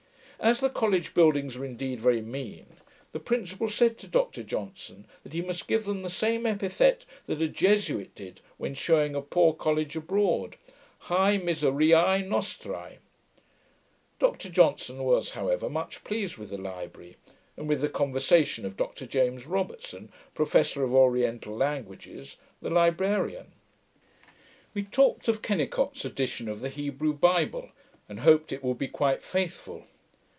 As 0.43 0.59
the 0.59 0.71
College 0.71 1.13
buildings 1.13 1.55
are 1.55 1.63
indeed 1.63 1.99
very 1.99 2.19
mean, 2.23 2.65
the 3.11 3.19
Principal 3.19 3.69
said 3.69 3.99
to 3.99 4.07
Dr 4.07 4.41
Johnson, 4.41 5.05
that 5.21 5.33
he 5.33 5.41
must 5.43 5.67
give 5.67 5.85
them 5.85 6.01
the 6.01 6.09
same 6.09 6.47
epithet 6.47 7.05
that 7.27 7.43
a 7.43 7.47
Jesuit 7.47 8.15
did 8.15 8.41
when 8.57 8.73
shewing 8.73 9.13
a 9.13 9.21
poor 9.21 9.53
college 9.53 9.95
abroad: 9.95 10.55
Hae 11.09 11.37
miseriae 11.37 12.27
nostrae. 12.27 12.97
Dr 14.17 14.49
Johnson 14.49 15.03
was, 15.03 15.29
however, 15.37 15.69
much 15.69 16.03
pleased 16.03 16.37
with 16.37 16.49
the 16.49 16.57
library, 16.57 17.17
and 17.55 17.69
with 17.69 17.81
the 17.81 17.87
conversation 17.87 18.65
of 18.65 18.75
Dr 18.75 19.05
James 19.05 19.45
Robertson, 19.45 20.11
Professor 20.33 20.83
of 20.83 20.91
Oriental 20.95 21.55
Languages, 21.55 22.37
the 22.63 22.71
Librarian. 22.71 23.51
We 24.73 24.81
talked 24.85 25.27
of 25.27 25.43
Kennicot's 25.43 26.03
edition 26.03 26.49
of 26.49 26.61
the 26.61 26.69
Hebrew 26.69 27.13
Bible, 27.13 27.69
and 28.09 28.21
hoped 28.21 28.51
it 28.51 28.63
would 28.63 28.79
be 28.79 28.87
quite 28.87 29.21
faithful. 29.21 29.85